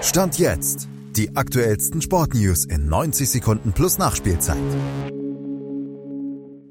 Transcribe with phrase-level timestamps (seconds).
[0.00, 0.88] Stand jetzt.
[1.16, 4.56] Die aktuellsten Sportnews in 90 Sekunden plus Nachspielzeit.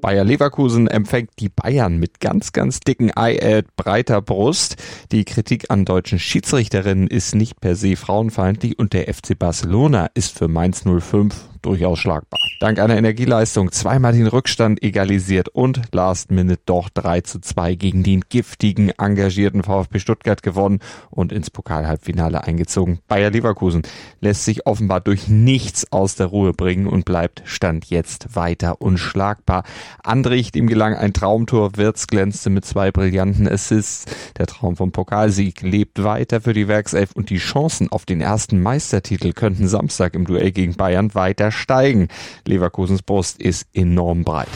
[0.00, 4.76] Bayer Leverkusen empfängt die Bayern mit ganz, ganz dicken Ei, breiter Brust.
[5.12, 10.36] Die Kritik an deutschen Schiedsrichterinnen ist nicht per se frauenfeindlich und der FC Barcelona ist
[10.36, 12.38] für Mainz 05 durchaus schlagbar.
[12.60, 18.02] Dank einer Energieleistung zweimal den Rückstand egalisiert und Last Minute doch 3 zu 2 gegen
[18.02, 22.98] den giftigen, engagierten VfB Stuttgart gewonnen und ins Pokalhalbfinale eingezogen.
[23.06, 23.82] Bayer Leverkusen
[24.20, 29.62] lässt sich offenbar durch nichts aus der Ruhe bringen und bleibt Stand jetzt weiter unschlagbar.
[30.02, 34.06] Andricht, ihm gelang ein Traumtor, Wirtz glänzte mit zwei brillanten Assists.
[34.36, 38.60] Der Traum vom Pokalsieg lebt weiter für die Werkself und die Chancen auf den ersten
[38.60, 41.14] Meistertitel könnten Samstag im Duell gegen Bayern
[41.48, 42.08] weiter steigen.
[42.46, 44.48] Leverkusens Brust ist enorm breit.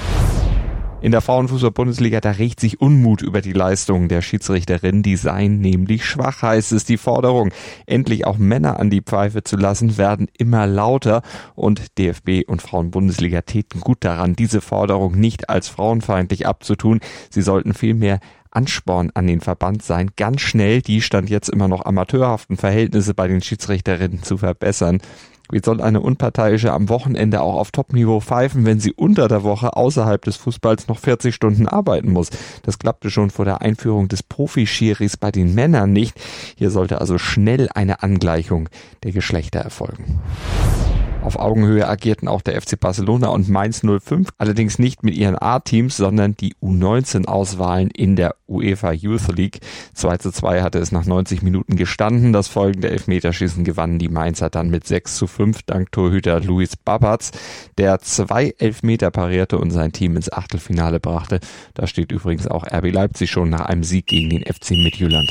[1.01, 5.03] In der Frauenfußball-Bundesliga, da regt sich Unmut über die Leistungen der Schiedsrichterin.
[5.03, 6.85] Die seien nämlich schwach, heißt es.
[6.85, 7.51] Die Forderung,
[7.87, 11.23] endlich auch Männer an die Pfeife zu lassen, werden immer lauter.
[11.57, 17.01] Und DFB und Frauenbundesliga täten gut daran, diese Forderung nicht als frauenfeindlich abzutun.
[17.31, 18.21] Sie sollten vielmehr
[18.53, 23.27] Ansporn an den Verband sein, ganz schnell die stand jetzt immer noch amateurhaften Verhältnisse bei
[23.27, 25.01] den Schiedsrichterinnen zu verbessern.
[25.53, 29.77] Wie soll eine Unparteiische am Wochenende auch auf Topniveau pfeifen, wenn sie unter der Woche
[29.77, 32.31] außerhalb des Fußballs noch 40 Stunden arbeiten muss?
[32.62, 36.19] Das klappte schon vor der Einführung des Profi-Schiris bei den Männern nicht.
[36.56, 38.70] Hier sollte also schnell eine Angleichung
[39.03, 40.20] der Geschlechter erfolgen.
[41.23, 45.97] Auf Augenhöhe agierten auch der FC Barcelona und Mainz 05, allerdings nicht mit ihren A-Teams,
[45.97, 49.61] sondern die U19-Auswahlen in der UEFA Youth League.
[49.95, 52.33] 2 zu 2 hatte es nach 90 Minuten gestanden.
[52.33, 57.31] Das folgende Elfmeterschießen gewannen die Mainzer dann mit 6 zu 5 dank Torhüter Luis Babatz,
[57.78, 61.39] der zwei Elfmeter parierte und sein Team ins Achtelfinale brachte.
[61.75, 65.31] Da steht übrigens auch RB Leipzig schon nach einem Sieg gegen den FC Midtjylland.